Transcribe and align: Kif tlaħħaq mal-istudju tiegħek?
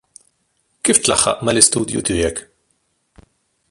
Kif 0.89 1.01
tlaħħaq 1.03 1.03
mal-istudju 1.49 2.05
tiegħek? 2.11 2.45